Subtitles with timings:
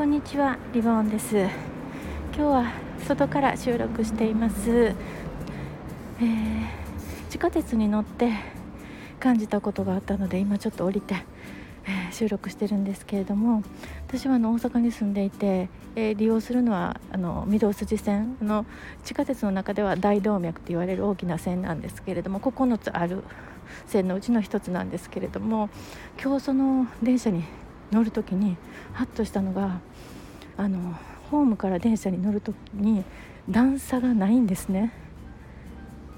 [0.00, 1.36] こんにちはリボンです。
[1.36, 1.50] 今
[2.32, 2.72] 日は
[3.06, 6.66] 外から収録しています、えー、
[7.28, 8.32] 地下鉄に乗って
[9.18, 11.16] 感じたことがあったので今ちょっと降りて、
[11.84, 13.62] えー、収録してるんですけれども
[14.08, 18.64] 私はあの大阪に住んでいて、えー、利用するのはあの御堂筋線の
[19.04, 23.22] 地下鉄の中では大動脈と言われる大きな線なんですけれども9つある
[23.84, 25.68] 線のうちの1つなんですけれども
[26.18, 27.44] 今日その電車に
[27.90, 28.56] 乗る時に
[28.92, 29.80] ハッとしたのが
[30.56, 30.94] あの
[31.30, 33.04] ホームから電車に乗る時に
[33.48, 34.92] 段差がないんですね。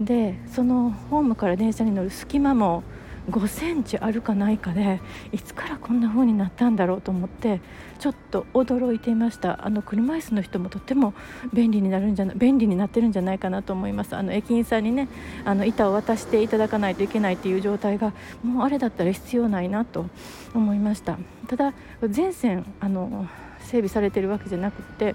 [0.00, 2.82] でそのホームから電車に乗る隙間も
[3.30, 5.00] 5センチあるかないかで
[5.32, 7.60] いつからこんな風になったんだろうと思って
[7.98, 9.66] ちょっと驚いていました。
[9.66, 11.14] あの車椅子の人もとっても
[11.52, 14.14] 便利になるんじゃな便利になってるんじゃないかなと思います。
[14.14, 15.08] あの駅員さんにね
[15.44, 18.12] あの板を渡していただかないといけないという状態が
[18.44, 20.06] もうあれだったら必要ないなと
[20.54, 21.18] 思いました。
[21.48, 21.72] ただ
[22.08, 23.26] 全線あの
[23.60, 25.14] 整備されてるわけじゃなくて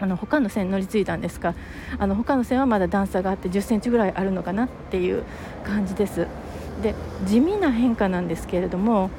[0.00, 1.54] あの他の線乗り継いだんですが
[1.98, 5.22] あの他の線はまだ段差があって1 0センチぐらいあるのかなっていう
[5.64, 6.26] 感じです。
[6.80, 6.94] で
[7.26, 9.10] 地味な変化なんですけれども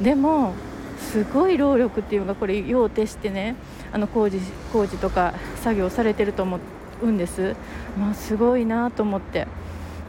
[0.00, 0.54] でも
[0.98, 3.56] すごい労力っていうのがこれ用を徹してね
[3.92, 4.38] あの工事
[4.72, 6.60] 工事とか作業されてると思
[7.02, 7.56] うんです、
[7.98, 9.46] まあ、すごいなと思って。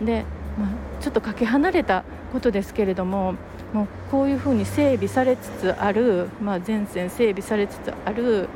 [0.02, 0.26] で、
[0.60, 0.70] まあ、
[1.02, 3.36] ちょっとかけ離れたことですけれども
[3.74, 8.50] もうこういうふうに整備されつつある、まあ、全線整備されつつある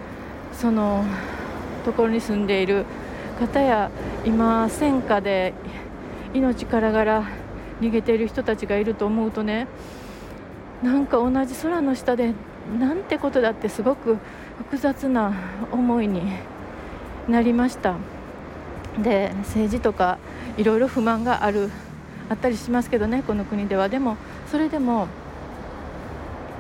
[0.52, 1.06] その
[1.86, 2.86] ところに住んでいる
[3.40, 3.92] 方や
[4.26, 5.54] 今戦火で
[6.34, 7.24] 命からがら
[7.82, 9.68] 逃げている人たちがいると思うとね
[10.84, 12.34] なんか同じ空の下で
[12.80, 14.18] なんてことだってすごく
[14.58, 15.34] 複雑な
[15.72, 16.22] 思いに
[17.28, 17.96] なりました。
[19.02, 20.18] で政治とか
[20.58, 21.70] いろいろ不満がある
[22.30, 23.90] あったりしますけどねこの国では。
[23.90, 24.18] でも
[24.50, 25.08] それでも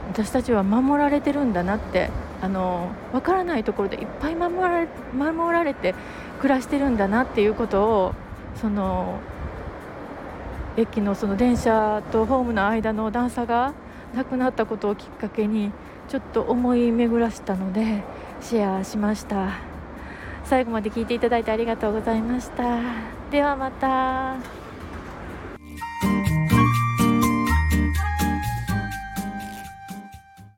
[0.09, 2.09] 私たちは守られてるんだなって
[2.41, 4.87] あの分からないところでいっぱい守られ
[5.17, 5.95] 守られて
[6.39, 8.13] 暮らしてるんだなっていうことを
[8.55, 9.19] その
[10.77, 13.73] 駅のその電車とホームの間の段差が
[14.13, 15.71] なくなったことをきっかけに
[16.07, 18.03] ちょっと思い巡らしたので
[18.41, 19.49] シェアしました。
[20.43, 22.79] 最後まで聞いていただいてありがとうございました。
[23.31, 24.64] ではまた。